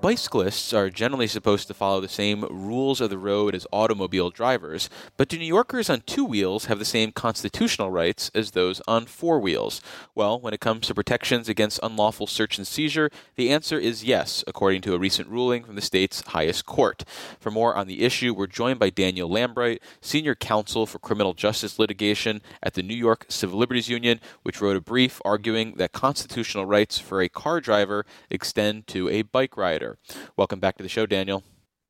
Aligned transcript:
Bicyclists 0.00 0.72
are 0.72 0.90
generally 0.90 1.26
supposed 1.26 1.66
to 1.66 1.74
follow 1.74 2.00
the 2.00 2.08
same 2.08 2.44
rules 2.50 3.00
of 3.00 3.10
the 3.10 3.18
road 3.18 3.52
as 3.52 3.66
automobile 3.72 4.30
drivers, 4.30 4.88
but 5.16 5.28
do 5.28 5.36
New 5.36 5.44
Yorkers 5.44 5.90
on 5.90 6.02
two 6.02 6.24
wheels 6.24 6.66
have 6.66 6.78
the 6.78 6.84
same 6.84 7.10
constitutional 7.10 7.90
rights 7.90 8.30
as 8.32 8.52
those 8.52 8.80
on 8.86 9.06
four 9.06 9.40
wheels? 9.40 9.82
Well, 10.14 10.38
when 10.38 10.54
it 10.54 10.60
comes 10.60 10.86
to 10.86 10.94
protections 10.94 11.48
against 11.48 11.80
unlawful 11.82 12.28
search 12.28 12.58
and 12.58 12.66
seizure, 12.66 13.10
the 13.34 13.50
answer 13.50 13.76
is 13.76 14.04
yes, 14.04 14.44
according 14.46 14.82
to 14.82 14.94
a 14.94 15.00
recent 15.00 15.28
ruling 15.30 15.64
from 15.64 15.74
the 15.74 15.82
state's 15.82 16.22
highest 16.28 16.64
court. 16.64 17.02
For 17.40 17.50
more 17.50 17.74
on 17.74 17.88
the 17.88 18.04
issue, 18.04 18.32
we're 18.32 18.46
joined 18.46 18.78
by 18.78 18.90
Daniel 18.90 19.28
Lambright, 19.28 19.80
senior 20.00 20.36
counsel 20.36 20.86
for 20.86 21.00
criminal 21.00 21.34
justice 21.34 21.76
litigation 21.76 22.40
at 22.62 22.74
the 22.74 22.84
New 22.84 22.94
York 22.94 23.26
Civil 23.28 23.58
Liberties 23.58 23.88
Union, 23.88 24.20
which 24.44 24.60
wrote 24.60 24.76
a 24.76 24.80
brief 24.80 25.20
arguing 25.24 25.74
that 25.74 25.90
constitutional 25.90 26.66
rights 26.66 27.00
for 27.00 27.20
a 27.20 27.28
car 27.28 27.60
driver 27.60 28.06
extend 28.30 28.86
to 28.86 29.08
a 29.08 29.22
bike 29.22 29.56
rider. 29.56 29.87
Welcome 30.36 30.60
back 30.60 30.76
to 30.76 30.82
the 30.82 30.88
show, 30.88 31.06
Daniel. 31.06 31.42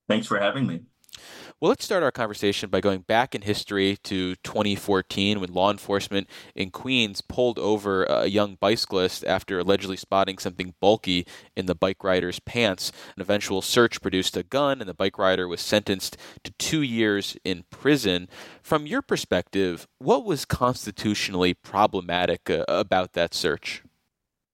Thanks 0.09 0.27
for 0.27 0.39
having 0.39 0.67
me. 0.67 0.81
Well, 1.61 1.71
let's 1.71 1.85
start 1.85 2.05
our 2.05 2.13
conversation 2.13 2.71
by 2.71 2.81
going 2.81 3.01
back 3.01 3.35
in 3.35 3.43
history 3.43 3.99
to 4.05 4.37
2014 4.37 5.41
when 5.41 5.53
law 5.53 5.73
enforcement 5.73 6.29
in 6.55 6.71
Queens 6.71 7.21
pulled 7.21 7.59
over 7.59 8.05
a 8.05 8.27
young 8.27 8.57
bicyclist 8.61 9.25
after 9.25 9.59
allegedly 9.59 9.97
spotting 9.97 10.39
something 10.39 10.75
bulky 10.81 11.27
in 11.57 11.67
the 11.67 11.75
bike 11.75 12.05
rider's 12.05 12.39
pants. 12.39 12.93
An 13.17 13.23
eventual 13.23 13.61
search 13.61 14.01
produced 14.01 14.37
a 14.37 14.45
gun, 14.45 14.81
and 14.81 14.89
the 14.89 14.95
bike 14.95 15.19
rider 15.19 15.49
was 15.49 15.61
sentenced 15.61 16.17
to 16.45 16.53
two 16.59 16.83
years 16.83 17.37
in 17.45 17.65
prison. 17.71 18.29
From 18.63 18.87
your 18.87 19.03
perspective, 19.03 19.89
what 19.99 20.25
was 20.25 20.45
constitutionally 20.45 21.55
problematic 21.55 22.49
uh, 22.49 22.65
about 22.69 23.15
that 23.15 23.35
search? 23.35 23.83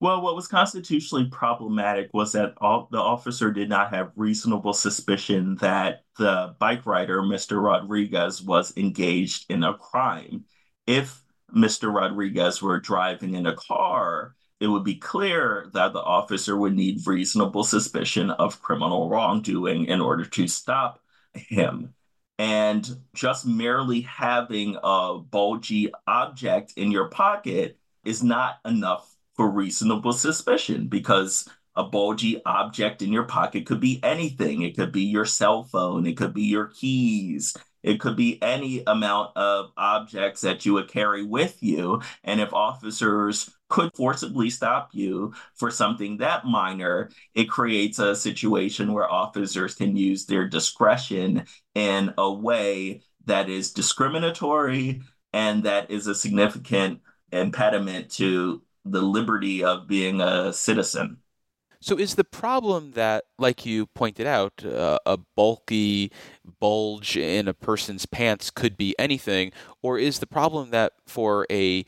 Well, 0.05 0.21
what 0.21 0.37
was 0.37 0.47
constitutionally 0.47 1.31
problematic 1.31 2.11
was 2.13 2.33
that 2.33 2.53
all, 2.59 2.89
the 2.93 2.99
officer 2.99 3.51
did 3.51 3.71
not 3.71 3.89
have 3.95 4.13
reasonable 4.17 4.75
suspicion 4.75 5.57
that 5.63 6.05
the 6.19 6.55
bike 6.59 6.85
rider, 6.85 7.23
Mr. 7.23 7.65
Rodriguez, 7.65 8.43
was 8.43 8.77
engaged 8.77 9.47
in 9.49 9.65
a 9.65 9.73
crime. 9.73 10.45
If 10.87 11.23
Mr. 11.57 11.91
Rodriguez 11.91 12.61
were 12.61 12.81
driving 12.81 13.33
in 13.33 13.47
a 13.47 13.57
car, 13.57 14.35
it 14.61 14.67
would 14.67 14.85
be 14.85 14.97
clear 14.97 15.71
that 15.73 15.95
the 15.95 16.03
officer 16.03 16.55
would 16.55 16.75
need 16.75 17.07
reasonable 17.07 17.65
suspicion 17.65 18.29
of 18.33 18.61
criminal 18.61 19.09
wrongdoing 19.09 19.87
in 19.87 20.03
order 20.03 20.27
to 20.27 20.47
stop 20.47 21.01
him. 21.33 21.95
And 22.39 22.87
just 23.15 23.47
merely 23.47 24.03
having 24.03 24.77
a 24.83 25.17
bulgy 25.19 25.91
object 26.07 26.75
in 26.77 26.93
your 26.93 27.09
pocket 27.09 27.79
is 28.05 28.23
not 28.23 28.57
enough 28.67 29.14
for 29.35 29.51
reasonable 29.51 30.13
suspicion 30.13 30.87
because 30.89 31.49
a 31.77 31.85
bulgy 31.85 32.41
object 32.45 33.03
in 33.03 33.13
your 33.13 33.25
pocket 33.25 33.67
could 33.67 33.81
be 33.81 34.01
anything. 34.03 34.63
It 34.63 34.77
could 34.77 34.93
be 34.93 35.03
your 35.03 35.25
cell 35.25 35.65
phone, 35.65 36.07
it 36.07 36.17
could 36.17 36.33
be 36.33 36.43
your 36.43 36.69
keys, 36.69 37.57
it 37.83 38.01
could 38.01 38.17
be 38.17 38.41
any 38.43 38.83
amount 38.87 39.37
of 39.37 39.71
objects 39.77 40.41
that 40.43 40.65
you 40.65 40.73
would 40.75 40.89
carry 40.89 41.25
with 41.25 41.63
you. 41.63 42.01
And 42.23 42.41
if 42.41 42.55
officers 42.55 43.51
could 43.69 43.91
forcibly 43.97 44.51
stop 44.51 44.91
you 44.93 45.35
for 45.55 45.71
something 45.71 46.19
that 46.19 46.47
minor, 46.47 47.11
it 47.35 47.45
creates 47.45 47.99
a 47.99 48.15
situation 48.15 48.93
where 48.93 49.11
officers 49.11 49.75
can 49.75 49.97
use 49.97 50.27
their 50.27 50.49
discretion 50.49 51.45
in 51.75 52.15
a 52.17 52.33
way 52.33 53.03
that 53.27 53.49
is 53.49 53.73
discriminatory 53.73 55.03
and 55.33 55.65
that 55.65 55.91
is 55.91 56.07
a 56.07 56.15
significant 56.15 57.01
impediment 57.33 58.11
to 58.13 58.63
the 58.85 59.03
liberty 59.03 59.65
of 59.65 59.87
being 59.87 60.21
a 60.21 60.53
citizen. 60.53 61.19
So, 61.81 61.99
is 61.99 62.15
the 62.15 62.25
problem 62.25 62.93
that, 62.93 63.25
like 63.39 63.67
you 63.67 63.87
pointed 63.87 64.27
out, 64.27 64.65
uh, 64.65 64.99
a 65.05 65.19
bulky 65.19 66.11
bulge 66.59 67.17
in 67.17 67.47
a 67.47 67.53
person's 67.53 68.07
pants 68.07 68.51
could 68.51 68.79
be 68.79 68.95
anything, 68.99 69.53
or 69.83 69.99
is 69.99 70.19
the 70.19 70.27
problem 70.27 70.71
that 70.71 70.95
for 71.07 71.47
a 71.51 71.85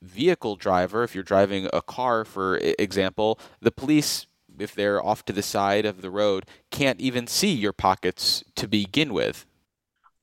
vehicle 0.00 0.56
driver, 0.56 1.02
if 1.02 1.14
you're 1.14 1.24
driving 1.24 1.68
a 1.72 1.82
car, 1.82 2.24
for 2.24 2.56
example, 2.78 3.38
the 3.60 3.70
police, 3.70 4.26
if 4.58 4.74
they're 4.74 5.04
off 5.04 5.24
to 5.26 5.32
the 5.32 5.42
side 5.42 5.84
of 5.84 6.00
the 6.00 6.10
road, 6.10 6.46
can't 6.70 7.00
even 7.00 7.26
see 7.26 7.52
your 7.52 7.72
pockets 7.74 8.44
to 8.56 8.66
begin 8.66 9.12
with? 9.12 9.44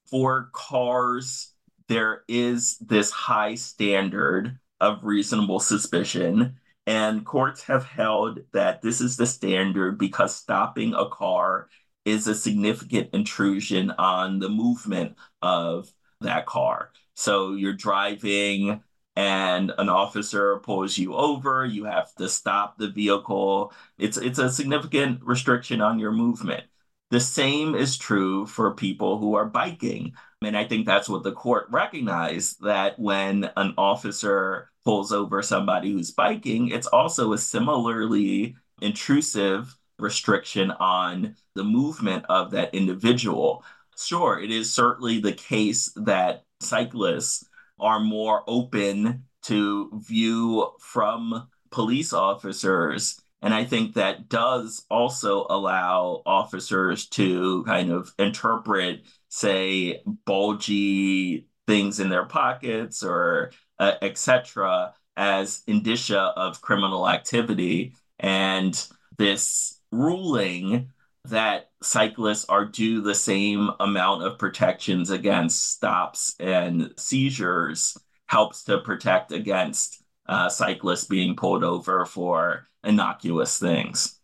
For 0.10 0.50
cars, 0.54 1.54
there 1.88 2.24
is 2.28 2.78
this 2.80 3.12
high 3.12 3.56
standard 3.56 4.58
of 4.82 5.06
reasonable 5.06 5.62
suspicion. 5.62 6.58
And 6.88 7.26
courts 7.26 7.64
have 7.64 7.86
held 7.86 8.40
that 8.54 8.82
this 8.82 9.00
is 9.02 9.16
the 9.16 9.28
standard 9.28 9.98
because 9.98 10.36
stopping 10.36 10.94
a 10.96 11.08
car 11.08 11.70
is 12.06 12.28
a 12.28 12.36
significant 12.36 13.12
intrusion 13.14 13.92
on 13.92 14.40
the 14.40 14.50
movement 14.50 15.16
of 15.42 15.90
that 16.22 16.46
car. 16.48 16.92
So 17.16 17.54
you're 17.54 17.74
driving 17.74 18.84
and 19.16 19.72
an 19.78 19.90
officer 19.90 20.60
pulls 20.60 20.98
you 20.98 21.14
over, 21.16 21.66
you 21.66 21.86
have 21.86 22.14
to 22.16 22.30
stop 22.30 22.78
the 22.78 22.90
vehicle. 22.90 23.74
It's 23.98 24.18
it's 24.18 24.40
a 24.40 24.50
significant 24.52 25.22
restriction 25.24 25.82
on 25.82 26.00
your 26.00 26.12
movement. 26.12 26.64
The 27.12 27.20
same 27.20 27.76
is 27.76 27.98
true 27.98 28.46
for 28.48 28.74
people 28.74 29.18
who 29.20 29.36
are 29.36 29.46
biking. 29.46 30.14
And 30.42 30.58
I 30.58 30.66
think 30.66 30.86
that's 30.86 31.10
what 31.10 31.24
the 31.24 31.34
court 31.34 31.68
recognized 31.70 32.62
that 32.64 32.98
when 32.98 33.52
an 33.58 33.74
officer 33.78 34.71
pulls 34.84 35.12
over 35.12 35.42
somebody 35.42 35.92
who's 35.92 36.12
biking, 36.12 36.70
it's 36.70 36.88
also 36.88 37.34
a 37.34 37.38
similarly 37.38 38.56
intrusive 38.82 39.76
restriction 40.00 40.72
on 40.72 41.36
the 41.56 41.64
movement 41.64 42.26
of 42.30 42.52
that 42.52 42.74
individual. 42.74 43.64
Sure, 43.98 44.40
it 44.40 44.52
is 44.52 44.74
certainly 44.74 45.20
the 45.20 45.34
case 45.34 45.92
that 45.96 46.44
cyclists 46.60 47.48
are 47.80 48.00
more 48.00 48.44
open 48.48 49.24
to 49.44 49.92
view 50.08 50.72
from 50.80 51.48
police 51.72 52.14
officers. 52.14 53.22
And 53.42 53.54
I 53.54 53.66
think 53.66 53.96
that 53.96 54.30
does 54.30 54.86
also 54.90 55.48
allow 55.50 56.22
officers 56.26 57.08
to 57.10 57.64
kind 57.64 57.92
of 57.92 58.14
interpret, 58.20 59.02
say, 59.30 60.04
bulgy 60.26 61.48
things 61.68 62.00
in 62.00 62.10
their 62.10 62.26
pockets 62.26 63.04
or 63.04 63.52
uh, 63.82 63.96
etc., 64.02 64.94
as 65.18 65.64
indicia 65.68 66.34
of 66.38 66.62
criminal 66.62 67.10
activity. 67.10 67.94
And 68.20 68.82
this 69.18 69.82
ruling 69.92 70.92
that 71.26 71.72
cyclists 71.84 72.46
are 72.46 72.66
due 72.66 73.02
the 73.02 73.16
same 73.16 73.72
amount 73.80 74.24
of 74.24 74.40
protections 74.40 75.10
against 75.10 75.72
stops 75.72 76.36
and 76.40 76.94
seizures 76.98 77.98
helps 78.28 78.64
to 78.66 78.80
protect 78.80 79.32
against 79.32 80.04
uh, 80.28 80.48
cyclists 80.48 81.06
being 81.06 81.36
pulled 81.36 81.64
over 81.64 82.06
for 82.06 82.68
innocuous 82.84 83.60
things. 83.60 84.21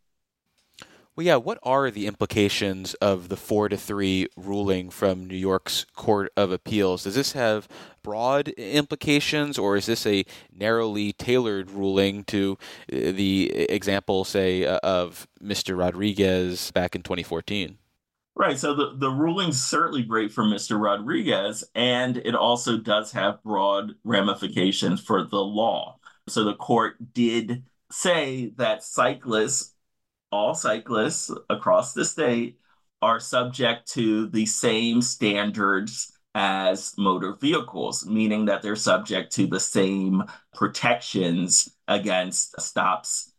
Well, 1.18 1.26
yeah, 1.26 1.38
what 1.38 1.58
are 1.64 1.90
the 1.90 2.06
implications 2.06 2.94
of 2.96 3.30
the 3.30 3.38
four 3.38 3.70
to 3.70 3.76
three 3.76 4.28
ruling 4.38 4.92
from 4.92 5.26
New 5.26 5.36
York's 5.36 5.88
Court 5.96 6.32
of 6.38 6.52
Appeals? 6.52 7.06
Does 7.06 7.16
this 7.16 7.32
have 7.32 7.68
broad 8.04 8.50
implications, 8.50 9.58
or 9.58 9.76
is 9.76 9.88
this 9.88 10.06
a 10.06 10.26
narrowly 10.56 11.14
tailored 11.14 11.72
ruling 11.72 12.24
to 12.26 12.60
uh, 12.94 12.96
the 13.14 13.52
example, 13.68 14.26
say, 14.26 14.64
uh, 14.64 14.78
of 14.84 15.28
Mr. 15.44 15.76
Rodriguez 15.76 16.70
back 16.70 16.94
in 16.94 17.02
2014? 17.02 17.80
Right. 18.36 18.60
So 18.60 18.76
the, 18.76 18.94
the 18.96 19.10
ruling's 19.10 19.60
certainly 19.60 20.04
great 20.04 20.32
for 20.32 20.44
Mr. 20.44 20.80
Rodriguez, 20.80 21.64
and 21.74 22.18
it 22.18 22.36
also 22.36 22.78
does 22.78 23.12
have 23.14 23.42
broad 23.42 23.96
ramifications 24.04 25.02
for 25.02 25.24
the 25.24 25.42
law. 25.42 25.98
So 26.28 26.44
the 26.44 26.54
court 26.54 27.16
did 27.16 27.64
say 27.90 28.54
that 28.58 28.84
cyclists 28.84 29.74
all 30.32 30.56
cyclists 30.56 31.32
across 31.50 31.94
the 31.94 32.06
state 32.06 32.60
are 33.02 33.20
subject 33.20 33.92
to 33.94 34.28
the 34.28 34.46
same 34.46 35.02
standards 35.02 36.12
as 36.36 36.94
motor 36.98 37.34
vehicles, 37.34 38.06
meaning 38.06 38.46
that 38.46 38.62
they're 38.62 38.76
subject 38.76 39.32
to 39.34 39.48
the 39.48 39.60
same 39.60 40.24
protections 40.54 41.76
against 41.88 42.60
stops 42.62 43.34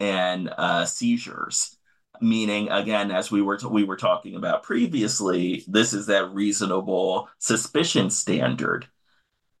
and 0.00 0.52
uh, 0.58 0.84
seizures. 0.84 1.76
Meaning, 2.20 2.70
again, 2.70 3.10
as 3.10 3.30
we 3.30 3.42
were 3.42 3.56
t- 3.56 3.66
we 3.66 3.84
were 3.84 3.96
talking 3.96 4.36
about 4.36 4.62
previously, 4.62 5.64
this 5.66 5.92
is 5.92 6.06
that 6.06 6.32
reasonable 6.32 7.28
suspicion 7.38 8.10
standard 8.10 8.86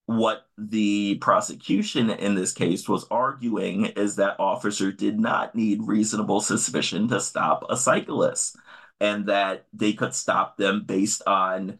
what 0.06 0.46
the 0.58 1.16
prosecution 1.16 2.10
in 2.10 2.34
this 2.34 2.52
case 2.52 2.88
was 2.88 3.06
arguing 3.10 3.86
is 3.86 4.16
that 4.16 4.38
officer 4.38 4.92
did 4.92 5.18
not 5.18 5.54
need 5.54 5.82
reasonable 5.86 6.40
suspicion 6.40 7.08
to 7.08 7.20
stop 7.20 7.64
a 7.70 7.76
cyclist 7.76 8.56
and 9.00 9.26
that 9.26 9.66
they 9.72 9.92
could 9.92 10.14
stop 10.14 10.56
them 10.56 10.84
based 10.84 11.22
on 11.26 11.78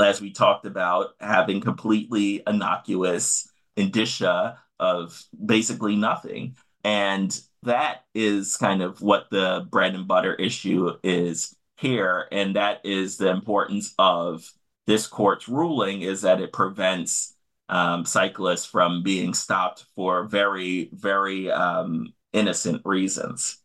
as 0.00 0.20
we 0.20 0.30
talked 0.30 0.66
about 0.66 1.10
having 1.20 1.60
completely 1.60 2.42
innocuous 2.46 3.48
indicia 3.76 4.58
of 4.78 5.22
basically 5.44 5.96
nothing 5.96 6.54
and 6.84 7.40
that 7.64 8.04
is 8.14 8.56
kind 8.56 8.80
of 8.80 9.02
what 9.02 9.26
the 9.30 9.66
bread 9.70 9.94
and 9.94 10.06
butter 10.06 10.34
issue 10.34 10.92
is 11.02 11.56
here. 11.76 12.28
And 12.32 12.56
that 12.56 12.80
is 12.84 13.16
the 13.16 13.28
importance 13.28 13.92
of 13.98 14.50
this 14.86 15.06
court's 15.06 15.48
ruling 15.48 16.02
is 16.02 16.22
that 16.22 16.40
it 16.40 16.52
prevents 16.52 17.34
um, 17.68 18.04
cyclists 18.04 18.64
from 18.64 19.02
being 19.02 19.34
stopped 19.34 19.84
for 19.94 20.24
very, 20.24 20.88
very 20.92 21.50
um, 21.50 22.12
innocent 22.32 22.82
reasons. 22.84 23.58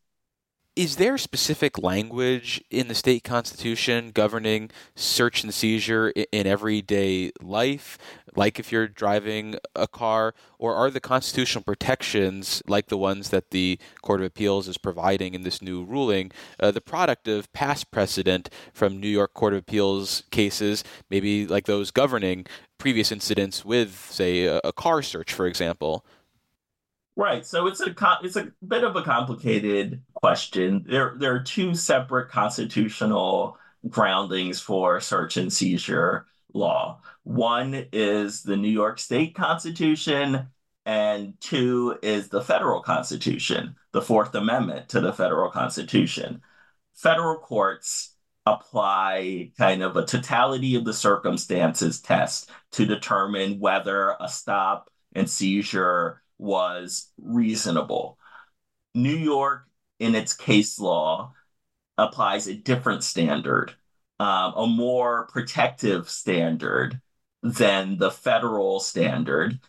Is 0.73 0.95
there 0.95 1.17
specific 1.17 1.77
language 1.77 2.63
in 2.69 2.87
the 2.87 2.95
state 2.95 3.25
constitution 3.25 4.11
governing 4.11 4.71
search 4.95 5.43
and 5.43 5.53
seizure 5.53 6.11
in 6.31 6.47
everyday 6.47 7.33
life, 7.41 7.97
like 8.37 8.57
if 8.57 8.71
you're 8.71 8.87
driving 8.87 9.55
a 9.75 9.85
car, 9.85 10.33
or 10.59 10.73
are 10.73 10.89
the 10.89 11.01
constitutional 11.01 11.65
protections, 11.65 12.63
like 12.69 12.87
the 12.87 12.97
ones 12.97 13.31
that 13.31 13.51
the 13.51 13.79
Court 14.01 14.21
of 14.21 14.27
Appeals 14.27 14.69
is 14.69 14.77
providing 14.77 15.33
in 15.33 15.41
this 15.41 15.61
new 15.61 15.83
ruling, 15.83 16.31
uh, 16.57 16.71
the 16.71 16.79
product 16.79 17.27
of 17.27 17.51
past 17.51 17.91
precedent 17.91 18.49
from 18.71 18.97
New 18.97 19.09
York 19.09 19.33
Court 19.33 19.51
of 19.51 19.59
Appeals 19.59 20.23
cases, 20.31 20.85
maybe 21.09 21.45
like 21.45 21.65
those 21.65 21.91
governing 21.91 22.45
previous 22.77 23.11
incidents 23.11 23.65
with, 23.65 24.07
say, 24.09 24.45
a, 24.45 24.61
a 24.63 24.71
car 24.71 25.01
search, 25.01 25.33
for 25.33 25.47
example? 25.47 26.05
Right. 27.15 27.45
So 27.45 27.67
it's 27.67 27.81
a 27.81 27.93
it's 28.23 28.37
a 28.37 28.51
bit 28.65 28.83
of 28.83 28.95
a 28.95 29.03
complicated 29.03 30.01
question. 30.13 30.85
There 30.87 31.15
there 31.17 31.35
are 31.35 31.43
two 31.43 31.75
separate 31.75 32.29
constitutional 32.29 33.57
groundings 33.89 34.61
for 34.61 34.99
search 35.01 35.37
and 35.37 35.51
seizure 35.51 36.27
law. 36.53 37.01
One 37.23 37.87
is 37.91 38.43
the 38.43 38.57
New 38.57 38.69
York 38.69 38.97
State 38.99 39.35
Constitution, 39.35 40.47
and 40.85 41.33
two 41.41 41.97
is 42.01 42.29
the 42.29 42.41
federal 42.41 42.81
Constitution, 42.81 43.75
the 43.91 44.01
Fourth 44.01 44.33
Amendment 44.33 44.89
to 44.89 45.01
the 45.01 45.13
federal 45.13 45.51
Constitution. 45.51 46.41
Federal 46.95 47.39
courts 47.39 48.15
apply 48.45 49.51
kind 49.57 49.83
of 49.83 49.95
a 49.97 50.05
totality 50.05 50.75
of 50.75 50.85
the 50.85 50.93
circumstances 50.93 51.99
test 51.99 52.49
to 52.71 52.85
determine 52.85 53.59
whether 53.59 54.15
a 54.19 54.27
stop 54.27 54.89
and 55.13 55.29
seizure 55.29 56.20
was 56.41 57.11
reasonable. 57.21 58.17
New 58.95 59.15
York, 59.15 59.67
in 59.99 60.15
its 60.15 60.33
case 60.33 60.79
law, 60.79 61.33
applies 61.97 62.47
a 62.47 62.55
different 62.55 63.03
standard, 63.03 63.73
um, 64.19 64.53
a 64.55 64.67
more 64.67 65.27
protective 65.27 66.09
standard 66.09 66.99
than 67.43 67.97
the 67.97 68.11
federal 68.11 68.79
standard. 68.79 69.59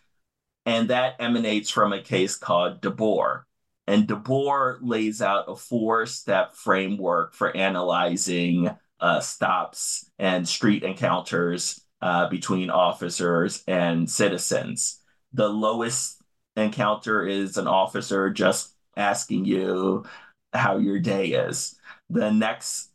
And 0.64 0.90
that 0.90 1.16
emanates 1.20 1.70
from 1.70 1.92
a 1.92 2.02
case 2.02 2.36
called 2.36 2.80
De 2.80 2.90
Bour. 2.90 3.46
And 3.86 4.06
De 4.06 4.16
Bour 4.16 4.78
lays 4.80 5.20
out 5.20 5.44
a 5.48 5.56
four 5.56 6.06
step 6.06 6.54
framework 6.54 7.34
for 7.34 7.54
analyzing 7.56 8.70
uh, 9.00 9.20
stops 9.20 10.08
and 10.18 10.48
street 10.48 10.84
encounters 10.84 11.80
uh, 12.00 12.28
between 12.28 12.70
officers 12.70 13.62
and 13.66 14.08
citizens. 14.08 15.00
The 15.32 15.48
lowest 15.48 16.21
encounter 16.56 17.26
is 17.26 17.56
an 17.56 17.66
officer 17.66 18.30
just 18.30 18.74
asking 18.96 19.44
you 19.44 20.04
how 20.52 20.76
your 20.76 20.98
day 20.98 21.28
is. 21.28 21.76
The 22.10 22.30
next 22.30 22.90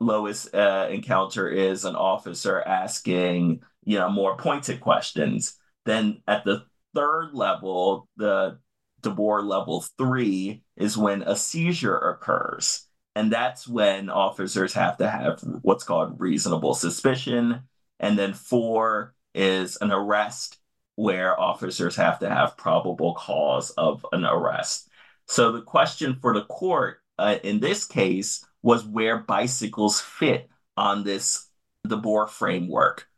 lowest 0.00 0.54
uh, 0.54 0.88
encounter 0.90 1.48
is 1.48 1.84
an 1.84 1.96
officer 1.96 2.60
asking, 2.62 3.62
you 3.84 3.98
know, 3.98 4.10
more 4.10 4.36
pointed 4.36 4.80
questions. 4.80 5.58
Then 5.84 6.22
at 6.26 6.44
the 6.44 6.64
third 6.94 7.34
level, 7.34 8.08
the 8.16 8.58
De 9.02 9.10
Bour 9.10 9.42
level 9.42 9.84
three 9.98 10.62
is 10.76 10.96
when 10.96 11.22
a 11.22 11.36
seizure 11.36 11.98
occurs. 11.98 12.86
And 13.14 13.32
that's 13.32 13.68
when 13.68 14.08
officers 14.08 14.72
have 14.72 14.96
to 14.96 15.08
have 15.08 15.40
what's 15.62 15.84
called 15.84 16.20
reasonable 16.20 16.74
suspicion. 16.74 17.62
And 18.00 18.18
then 18.18 18.32
four 18.32 19.14
is 19.34 19.76
an 19.80 19.92
arrest 19.92 20.58
where 20.96 21.38
officers 21.40 21.96
have 21.96 22.18
to 22.20 22.28
have 22.28 22.56
probable 22.56 23.14
cause 23.14 23.70
of 23.70 24.06
an 24.12 24.24
arrest. 24.24 24.88
So 25.26 25.52
the 25.52 25.62
question 25.62 26.18
for 26.20 26.34
the 26.34 26.44
court 26.44 26.98
uh, 27.18 27.36
in 27.42 27.60
this 27.60 27.84
case 27.84 28.44
was 28.62 28.84
where 28.84 29.18
bicycles 29.18 30.00
fit 30.00 30.48
on 30.76 31.04
this 31.04 31.48
De 31.86 31.96
Bour 31.96 32.26
framework. 32.26 33.08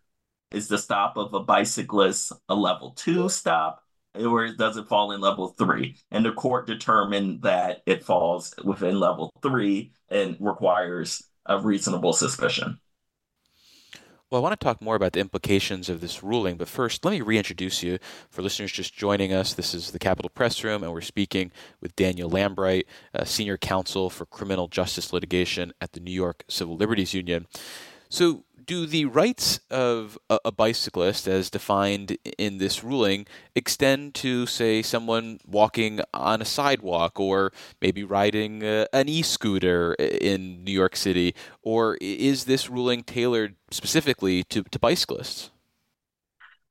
Is 0.50 0.68
the 0.68 0.78
stop 0.78 1.16
of 1.16 1.34
a 1.34 1.40
bicyclist 1.40 2.32
a 2.48 2.54
level 2.54 2.92
two 2.92 3.28
stop, 3.28 3.82
or 4.14 4.52
does 4.52 4.76
it 4.76 4.88
fall 4.88 5.12
in 5.12 5.20
level 5.20 5.48
three? 5.48 5.96
And 6.10 6.24
the 6.24 6.32
court 6.32 6.66
determined 6.66 7.42
that 7.42 7.82
it 7.86 8.04
falls 8.04 8.54
within 8.64 8.98
level 8.98 9.32
three 9.42 9.92
and 10.08 10.36
requires 10.40 11.22
a 11.46 11.60
reasonable 11.60 12.12
suspicion. 12.12 12.78
Well, 14.28 14.40
I 14.40 14.42
want 14.42 14.58
to 14.58 14.64
talk 14.64 14.82
more 14.82 14.96
about 14.96 15.12
the 15.12 15.20
implications 15.20 15.88
of 15.88 16.00
this 16.00 16.24
ruling, 16.24 16.56
but 16.56 16.66
first, 16.66 17.04
let 17.04 17.12
me 17.12 17.20
reintroduce 17.20 17.84
you 17.84 18.00
for 18.28 18.42
listeners 18.42 18.72
just 18.72 18.92
joining 18.92 19.32
us. 19.32 19.54
This 19.54 19.72
is 19.72 19.92
the 19.92 20.00
Capitol 20.00 20.30
Press 20.30 20.64
Room, 20.64 20.82
and 20.82 20.92
we're 20.92 21.00
speaking 21.00 21.52
with 21.80 21.94
Daniel 21.94 22.28
Lambright, 22.28 22.86
uh, 23.14 23.22
Senior 23.22 23.56
Counsel 23.56 24.10
for 24.10 24.26
Criminal 24.26 24.66
Justice 24.66 25.12
Litigation 25.12 25.72
at 25.80 25.92
the 25.92 26.00
New 26.00 26.10
York 26.10 26.42
Civil 26.48 26.76
Liberties 26.76 27.14
Union. 27.14 27.46
So, 28.08 28.42
do 28.66 28.86
the 28.86 29.04
rights 29.04 29.60
of 29.70 30.18
a, 30.28 30.38
a, 30.46 30.52
bicyclist, 30.52 31.26
as 31.26 31.50
defined 31.50 32.18
in 32.36 32.58
this 32.58 32.82
ruling, 32.82 33.26
extend 33.54 34.14
to, 34.14 34.46
say, 34.46 34.82
someone 34.82 35.38
walking 35.46 36.00
on 36.12 36.42
a 36.42 36.44
sidewalk 36.44 37.18
or 37.20 37.52
maybe 37.80 38.02
riding 38.04 38.64
uh, 38.64 38.86
an 38.92 39.08
e 39.08 39.22
scooter 39.22 39.94
in 39.94 40.64
New 40.64 40.72
York 40.72 40.96
City? 40.96 41.34
Or 41.62 41.96
is 42.00 42.44
this 42.44 42.68
ruling 42.68 43.02
tailored 43.02 43.54
specifically 43.70 44.42
to, 44.44 44.62
to 44.64 44.78
bicyclists? 44.78 45.50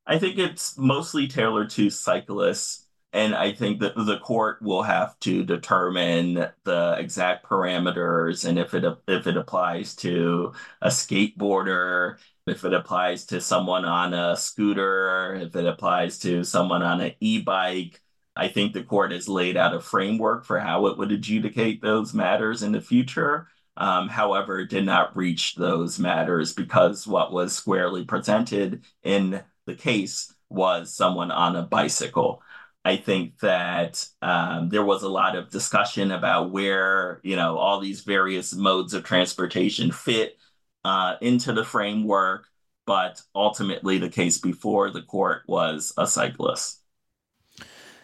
I 0.08 0.20
think 0.20 0.38
it's 0.38 0.78
mostly 0.78 1.28
tailored 1.28 1.72
to 1.72 1.90
cyclists 1.90 2.85
and 3.16 3.34
I 3.34 3.54
think 3.54 3.80
that 3.80 3.96
the 3.96 4.20
court 4.20 4.62
will 4.62 4.84
have 4.84 5.18
to 5.22 5.44
determine 5.44 6.48
the 6.66 6.96
exact 7.00 7.46
parameters 7.46 8.48
and 8.48 8.60
if 8.60 8.74
it 8.74 8.84
if 9.08 9.26
it 9.26 9.38
applies 9.38 9.96
to 9.98 10.54
a 10.82 10.90
skateboarder, 10.90 12.18
if 12.46 12.66
it 12.66 12.74
applies 12.74 13.26
to 13.28 13.40
someone 13.40 13.86
on 13.86 14.14
a 14.14 14.36
scooter, 14.36 15.36
if 15.36 15.56
it 15.56 15.66
applies 15.66 16.20
to 16.20 16.44
someone 16.44 16.84
on 16.84 17.02
an 17.02 17.14
e-bike. 17.22 18.02
I 18.36 18.50
think 18.50 18.74
the 18.74 18.84
court 18.84 19.14
has 19.14 19.30
laid 19.30 19.56
out 19.56 19.74
a 19.74 19.80
framework 19.80 20.44
for 20.46 20.60
how 20.60 20.88
it 20.88 20.98
would 20.98 21.12
adjudicate 21.14 21.82
those 21.82 22.14
matters 22.14 22.64
in 22.64 22.74
the 22.74 22.82
future. 22.82 23.48
Um, 23.78 24.10
however, 24.10 24.60
it 24.60 24.70
did 24.70 24.86
not 24.86 25.16
reach 25.16 25.56
those 25.56 26.00
matters 26.00 26.54
because 26.54 27.08
what 27.08 27.32
was 27.32 27.56
squarely 27.56 28.04
presented 28.04 28.84
in 29.04 29.42
the 29.66 29.76
case 29.76 30.34
was 30.50 30.94
someone 30.94 31.32
on 31.32 31.56
a 31.56 31.64
bicycle. 31.64 32.42
I 32.86 32.98
think 32.98 33.40
that 33.40 34.08
um, 34.22 34.70
there 34.70 34.86
was 34.86 35.02
a 35.04 35.10
lot 35.10 35.36
of 35.36 35.50
discussion 35.50 36.12
about 36.12 36.52
where 36.52 37.20
you 37.24 37.36
know 37.36 37.58
all 37.58 37.80
these 37.80 38.02
various 38.02 38.54
modes 38.54 38.94
of 38.94 39.04
transportation 39.04 39.92
fit 39.92 40.38
uh, 40.86 41.16
into 41.22 41.52
the 41.52 41.66
framework, 41.66 42.48
but 42.86 43.22
ultimately 43.34 43.98
the 43.98 44.10
case 44.10 44.38
before 44.38 44.92
the 44.92 45.02
court 45.02 45.42
was 45.48 45.94
a 45.98 46.06
cyclist. 46.08 46.85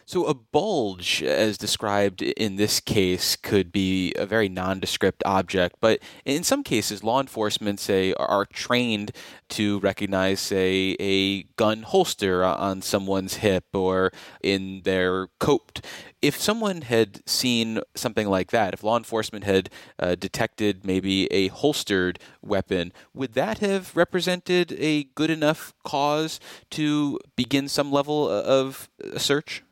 So, 0.06 0.26
a 0.26 0.34
bulge, 0.34 1.24
as 1.24 1.58
described 1.58 2.22
in 2.22 2.56
this 2.56 2.80
case, 2.80 3.36
could 3.36 3.72
be 3.72 4.14
a 4.16 4.26
very 4.26 4.50
nondescript 4.50 5.24
object, 5.26 5.76
but 5.80 6.00
in 6.26 6.44
some 6.44 6.64
cases, 6.64 7.04
law 7.04 7.22
enforcement, 7.22 7.80
say, 7.80 8.14
are 8.14 8.46
trained 8.46 9.12
to 9.50 9.80
recognize, 9.80 10.40
say, 10.40 10.96
a 11.00 11.44
gun 11.56 11.84
holster 11.84 12.44
on 12.44 12.82
someone's 12.82 13.36
hip 13.36 13.66
or 13.74 14.12
in 14.42 14.82
their 14.84 15.28
coat. 15.40 15.82
If 16.22 16.40
someone 16.40 16.82
had 16.82 17.28
seen 17.28 17.80
something 17.96 18.28
like 18.28 18.52
that, 18.52 18.74
if 18.74 18.84
law 18.84 18.98
enforcement 18.98 19.44
had 19.46 19.70
uh, 19.98 20.16
detected 20.16 20.86
maybe 20.86 21.32
a 21.32 21.48
holstered 21.48 22.20
weapon, 22.42 22.92
would 23.14 23.34
that 23.34 23.60
have 23.60 23.96
represented 23.96 24.74
a 24.78 25.06
good 25.16 25.30
enough 25.30 25.74
cause 25.84 26.40
to 26.72 27.20
begin 27.36 27.68
some 27.68 27.92
level 27.92 28.30
of 28.30 28.90
search? 29.18 29.64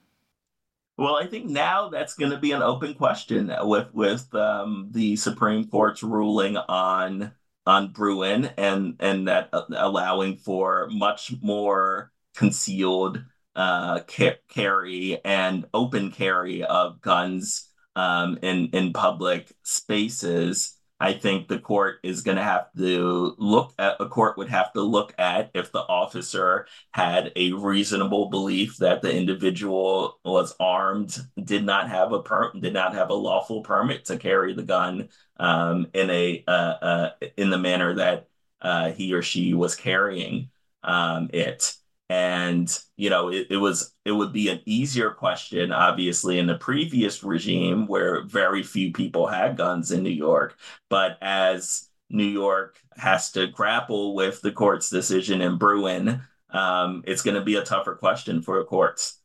Well, 1.00 1.16
I 1.16 1.28
think 1.28 1.46
now 1.46 1.88
that's 1.88 2.16
going 2.16 2.32
to 2.32 2.38
be 2.38 2.52
an 2.52 2.62
open 2.62 2.94
question 2.94 3.54
with 3.62 3.94
with 3.94 4.36
um, 4.36 4.90
the 4.92 5.16
Supreme 5.16 5.66
Court's 5.70 6.04
ruling 6.04 6.58
on 6.58 7.32
on 7.66 7.94
Bruen 7.94 8.52
and 8.58 8.98
and 9.00 9.28
that 9.30 9.48
uh, 9.54 9.64
allowing 9.72 10.36
for 10.38 10.90
much 10.92 11.32
more 11.42 12.12
concealed 12.36 13.24
uh, 13.56 14.02
ca- 14.10 14.40
carry 14.50 15.24
and 15.24 15.66
open 15.74 16.12
carry 16.12 16.64
of 16.66 17.00
guns 17.00 17.70
um, 17.96 18.38
in 18.42 18.68
in 18.74 18.92
public 18.92 19.54
spaces. 19.64 20.79
I 21.00 21.14
think 21.14 21.48
the 21.48 21.60
court 21.60 22.00
is 22.04 22.22
going 22.22 22.38
to 22.38 22.44
have 22.44 22.68
to 22.78 23.36
look 23.38 23.74
at 23.80 23.96
a 24.00 24.08
court 24.08 24.38
would 24.38 24.50
have 24.50 24.74
to 24.74 24.82
look 24.82 25.14
at 25.18 25.50
if 25.54 25.72
the 25.72 25.80
officer 25.80 26.68
had 26.92 27.32
a 27.36 27.54
reasonable 27.54 28.30
belief 28.30 28.78
that 28.78 29.02
the 29.02 29.16
individual 29.16 30.20
was 30.26 30.56
armed, 30.60 31.18
did 31.42 31.66
not 31.66 31.90
have 31.90 32.12
a 32.12 32.22
per 32.22 32.52
did 32.54 32.74
not 32.74 32.94
have 32.94 33.10
a 33.10 33.14
lawful 33.14 33.62
permit 33.62 34.06
to 34.06 34.18
carry 34.18 34.54
the 34.54 34.64
gun 34.64 35.10
um, 35.38 35.88
in 35.94 36.10
a 36.10 36.44
uh, 36.48 36.52
uh, 36.52 37.10
in 37.38 37.50
the 37.50 37.58
manner 37.58 37.96
that 37.96 38.28
uh, 38.62 38.92
he 38.92 39.14
or 39.14 39.22
she 39.22 39.54
was 39.54 39.76
carrying 39.76 40.50
um, 40.84 41.30
it. 41.34 41.76
And 42.10 42.76
you 42.98 43.10
know, 43.10 43.30
it, 43.30 43.48
it 43.52 43.58
was 43.58 43.94
it 44.06 44.12
would 44.12 44.34
be 44.34 44.50
an 44.50 44.62
easier 44.66 45.12
question, 45.12 45.72
obviously, 45.72 46.40
in 46.40 46.48
the 46.48 46.56
previous 46.58 47.24
regime 47.24 47.86
where 47.88 48.24
very 48.24 48.64
few 48.64 48.92
people 48.92 49.28
had 49.28 49.58
guns 49.58 49.92
in 49.92 50.04
New 50.04 50.10
York. 50.10 50.58
But 50.90 51.18
as 51.22 51.88
New 52.10 52.26
York 52.26 52.80
has 52.98 53.32
to 53.34 53.48
grapple 53.48 54.16
with 54.16 54.42
the 54.42 54.52
court's 54.52 54.90
decision 54.90 55.42
in 55.42 55.58
Bruen, 55.58 56.22
um, 56.52 57.04
it's 57.06 57.22
going 57.22 57.36
to 57.36 57.44
be 57.44 57.56
a 57.56 57.64
tougher 57.64 57.96
question 57.96 58.42
for 58.42 58.58
the 58.60 58.66
courts. 58.66 59.20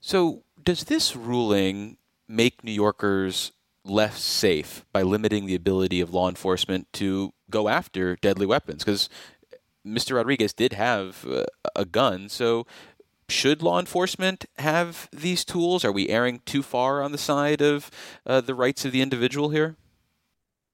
So, 0.00 0.44
does 0.62 0.84
this 0.84 1.16
ruling 1.16 1.98
make 2.28 2.64
New 2.64 2.72
Yorkers 2.72 3.52
less 3.84 4.20
safe 4.20 4.84
by 4.92 5.02
limiting 5.02 5.46
the 5.46 5.54
ability 5.54 6.00
of 6.00 6.12
law 6.12 6.28
enforcement 6.28 6.92
to 6.94 7.32
go 7.50 7.68
after 7.68 8.16
deadly 8.16 8.46
weapons? 8.46 8.84
Because 8.84 9.08
Mr. 9.86 10.16
Rodriguez 10.16 10.52
did 10.52 10.72
have 10.72 11.24
uh, 11.24 11.44
a 11.74 11.84
gun, 11.84 12.28
so 12.28 12.66
should 13.28 13.62
law 13.62 13.78
enforcement 13.78 14.46
have 14.58 15.08
these 15.12 15.44
tools? 15.44 15.84
Are 15.84 15.92
we 15.92 16.08
erring 16.08 16.40
too 16.44 16.62
far 16.62 17.02
on 17.02 17.12
the 17.12 17.18
side 17.18 17.60
of 17.60 17.90
uh, 18.24 18.40
the 18.40 18.54
rights 18.54 18.84
of 18.84 18.92
the 18.92 19.02
individual 19.02 19.50
here? 19.50 19.76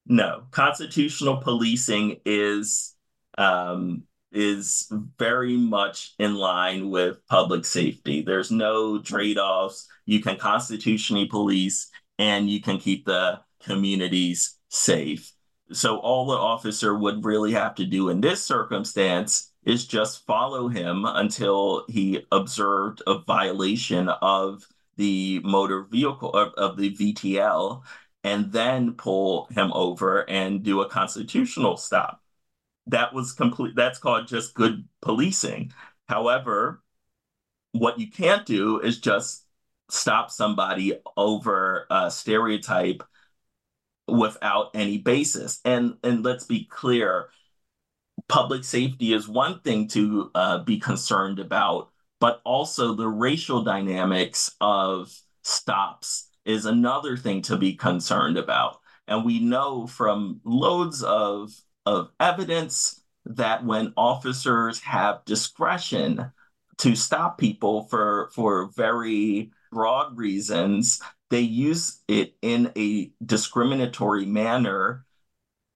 No, 0.07 0.45
constitutional 0.51 1.37
policing 1.37 2.21
is 2.25 2.95
um, 3.39 4.03
is 4.33 4.91
very 5.19 5.57
much 5.57 6.15
in 6.19 6.35
line 6.35 6.91
with 6.91 7.25
public 7.29 7.65
safety. 7.65 8.23
There's 8.23 8.51
no 8.51 9.01
trade 9.01 9.39
offs. 9.39 9.87
You 10.07 10.21
can 10.21 10.37
constitutionally 10.37 11.27
police, 11.27 11.89
and 12.19 12.51
you 12.51 12.61
can 12.61 12.79
keep 12.79 13.05
the 13.05 13.41
communities 13.63 14.59
safe. 14.69 15.33
So 15.73 15.99
all 15.99 16.27
the 16.27 16.37
officer 16.37 16.97
would 16.97 17.25
really 17.25 17.53
have 17.53 17.75
to 17.77 17.87
do 17.87 18.09
in 18.09 18.21
this 18.21 18.45
circumstance 18.45 19.53
is 19.65 19.87
just 19.87 20.27
follow 20.27 20.69
him 20.69 21.05
until 21.05 21.85
he 21.89 22.25
observed 22.33 23.03
a 23.07 23.19
violation 23.19 24.09
of 24.09 24.67
the 24.97 25.41
motor 25.45 25.85
vehicle 25.85 26.33
of, 26.33 26.53
of 26.55 26.77
the 26.77 26.95
VTL 26.95 27.83
and 28.25 28.53
then 28.53 28.95
pull 28.95 29.47
him 29.47 29.73
over 29.73 30.29
and 30.29 30.63
do 30.63 30.81
a 30.81 30.89
constitutional 30.89 31.77
stop. 31.77 32.21
That 32.87 33.15
was 33.15 33.33
complete 33.33 33.75
that's 33.77 33.99
called 33.99 34.27
just 34.29 34.55
good 34.55 34.87
policing. 35.01 35.73
However, 36.09 36.83
what 37.73 37.99
you 37.99 38.11
can't 38.11 38.45
do 38.45 38.81
is 38.81 39.01
just 39.01 39.45
stop 39.89 40.31
somebody 40.31 40.95
over 41.17 41.87
a 41.91 42.11
stereotype 42.11 43.03
without 44.09 44.71
any 44.75 44.99
basis. 44.99 45.61
And 45.65 45.97
and 46.03 46.25
let's 46.25 46.45
be 46.45 46.65
clear, 46.65 47.29
public 48.29 48.65
safety 48.65 49.13
is 49.13 49.29
one 49.29 49.61
thing 49.61 49.89
to 49.89 50.31
uh, 50.35 50.59
be 50.59 50.79
concerned 50.79 51.39
about, 51.39 51.91
but 52.21 52.41
also 52.45 52.95
the 52.95 53.09
racial 53.09 53.63
dynamics 53.63 54.55
of 54.61 55.13
stops 55.43 56.29
is 56.45 56.67
another 56.67 57.17
thing 57.17 57.43
to 57.43 57.57
be 57.57 57.75
concerned 57.75 58.37
about. 58.37 58.81
And 59.09 59.25
we 59.25 59.41
know 59.41 59.87
from 59.87 60.41
loads 60.45 61.03
of 61.03 61.53
of 61.87 62.11
evidence 62.21 63.03
that 63.25 63.65
when 63.65 63.93
officers 63.97 64.81
have 64.81 65.25
discretion 65.25 66.33
to 66.79 66.97
stop 66.97 67.39
people 67.39 67.85
for 67.85 68.31
for 68.35 68.71
very 68.77 69.51
broad 69.71 70.17
reasons 70.17 71.01
they 71.33 71.41
use 71.41 72.03
it 72.09 72.37
in 72.43 72.71
a 72.77 73.11
discriminatory 73.25 74.27
manner 74.27 75.07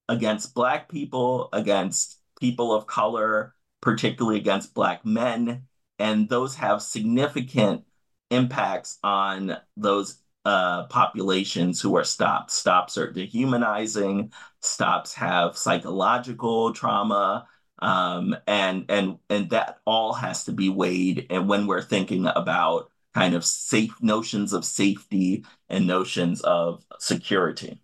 against 0.07 0.55
Black 0.55 0.87
people, 0.87 1.49
against 1.51 2.19
people 2.39 2.75
of 2.75 2.87
color, 2.87 3.55
particularly 3.81 4.39
against 4.39 4.75
Black 4.75 5.07
men. 5.07 5.63
And 5.99 6.29
those 6.29 6.57
have 6.57 6.83
significant 6.83 7.85
impacts 8.31 8.99
on 9.03 9.57
those 9.79 10.19
uh, 10.45 10.89
populations 10.89 11.81
who 11.81 11.97
are 11.97 12.05
stopped. 12.05 12.51
Stops 12.51 12.99
are 12.99 13.11
dehumanizing, 13.11 14.35
stops 14.61 15.15
have 15.15 15.57
psychological 15.57 16.75
trauma. 16.75 17.49
Um, 17.79 18.37
and 18.47 18.85
and 18.91 19.19
and 19.31 19.51
that 19.51 19.81
all 19.87 20.13
has 20.13 20.45
to 20.45 20.53
be 20.53 20.69
weighed 20.69 21.27
and 21.31 21.49
when 21.49 21.67
we're 21.67 21.83
thinking 21.83 22.27
about 22.27 22.91
kind 23.17 23.35
of 23.35 23.47
safe 23.47 23.95
notions 24.03 24.53
of 24.53 24.63
safety 24.63 25.43
and 25.71 25.87
notions 25.87 26.43
of 26.43 26.85
security. 26.99 27.81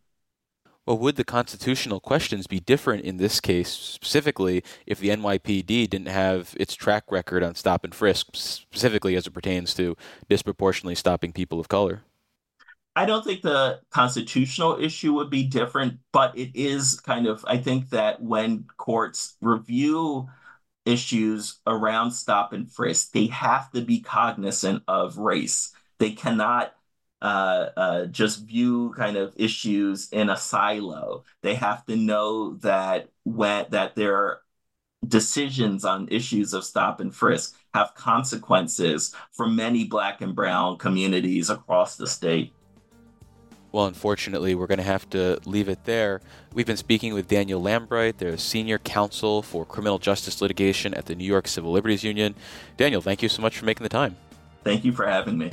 Well, 0.84 0.98
would 0.98 1.16
the 1.16 1.24
constitutional 1.24 2.00
questions 2.00 2.46
be 2.46 2.60
different 2.60 3.04
in 3.04 3.16
this 3.16 3.40
case, 3.40 3.70
specifically 3.70 4.62
if 4.84 4.98
the 4.98 5.08
NYPD 5.08 5.88
didn't 5.88 6.08
have 6.08 6.54
its 6.60 6.74
track 6.74 7.04
record 7.10 7.42
on 7.42 7.54
stop 7.54 7.82
and 7.82 7.94
frisk, 7.94 8.26
specifically 8.34 9.16
as 9.16 9.26
it 9.26 9.30
pertains 9.30 9.72
to 9.74 9.96
disproportionately 10.28 10.96
stopping 10.96 11.32
people 11.32 11.58
of 11.58 11.68
color? 11.68 12.02
I 12.94 13.06
don't 13.06 13.24
think 13.24 13.40
the 13.40 13.80
constitutional 13.90 14.78
issue 14.78 15.14
would 15.14 15.30
be 15.30 15.44
different, 15.44 15.98
but 16.12 16.36
it 16.36 16.50
is 16.54 17.00
kind 17.00 17.26
of, 17.26 17.42
I 17.48 17.56
think 17.56 17.88
that 17.90 18.20
when 18.22 18.66
courts 18.76 19.36
review 19.40 20.28
issues 20.84 21.60
around 21.66 22.10
stop 22.12 22.52
and 22.52 22.70
frisk, 22.70 23.12
they 23.12 23.26
have 23.26 23.70
to 23.72 23.80
be 23.82 24.00
cognizant 24.00 24.82
of 24.88 25.18
race. 25.18 25.72
They 25.98 26.12
cannot 26.12 26.74
uh, 27.20 27.68
uh, 27.76 28.06
just 28.06 28.44
view 28.46 28.92
kind 28.96 29.16
of 29.16 29.32
issues 29.36 30.08
in 30.10 30.28
a 30.28 30.36
silo. 30.36 31.24
They 31.42 31.54
have 31.54 31.86
to 31.86 31.96
know 31.96 32.54
that 32.56 33.08
when 33.24 33.66
that 33.70 33.94
their 33.94 34.40
decisions 35.06 35.84
on 35.84 36.08
issues 36.10 36.52
of 36.52 36.64
stop 36.64 37.00
and 37.00 37.14
frisk 37.14 37.56
have 37.74 37.94
consequences 37.94 39.14
for 39.32 39.46
many 39.46 39.84
Black 39.84 40.20
and 40.20 40.34
Brown 40.34 40.78
communities 40.78 41.50
across 41.50 41.96
the 41.96 42.06
state. 42.06 42.52
Well, 43.72 43.86
unfortunately, 43.86 44.54
we're 44.54 44.66
going 44.66 44.78
to 44.78 44.84
have 44.84 45.08
to 45.10 45.40
leave 45.46 45.66
it 45.66 45.84
there. 45.84 46.20
We've 46.52 46.66
been 46.66 46.76
speaking 46.76 47.14
with 47.14 47.26
Daniel 47.26 47.60
Lambright, 47.60 48.18
the 48.18 48.36
senior 48.36 48.78
counsel 48.78 49.40
for 49.40 49.64
criminal 49.64 49.98
justice 49.98 50.42
litigation 50.42 50.92
at 50.92 51.06
the 51.06 51.14
New 51.14 51.24
York 51.24 51.48
Civil 51.48 51.72
Liberties 51.72 52.04
Union. 52.04 52.34
Daniel, 52.76 53.00
thank 53.00 53.22
you 53.22 53.30
so 53.30 53.40
much 53.40 53.56
for 53.56 53.64
making 53.64 53.82
the 53.82 53.88
time. 53.88 54.16
Thank 54.62 54.84
you 54.84 54.92
for 54.92 55.06
having 55.06 55.38
me. 55.38 55.50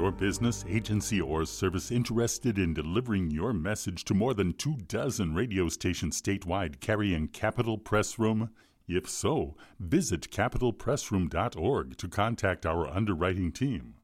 Your 0.00 0.12
business, 0.12 0.64
agency, 0.66 1.20
or 1.20 1.44
service 1.44 1.90
interested 1.90 2.58
in 2.58 2.72
delivering 2.72 3.30
your 3.30 3.52
message 3.52 4.02
to 4.04 4.14
more 4.14 4.32
than 4.32 4.54
two 4.54 4.78
dozen 4.88 5.34
radio 5.34 5.68
stations 5.68 6.18
statewide 6.18 6.80
carrying 6.80 7.28
Capitol 7.28 7.76
Press 7.76 8.18
Room? 8.18 8.48
If 8.88 9.10
so, 9.10 9.58
visit 9.78 10.30
capitolpressroom.org 10.30 11.98
to 11.98 12.08
contact 12.08 12.64
our 12.64 12.88
underwriting 12.88 13.52
team. 13.52 13.96